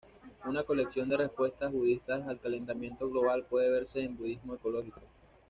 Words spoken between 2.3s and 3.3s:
calentamiento